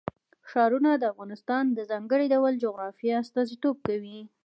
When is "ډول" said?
2.33-2.53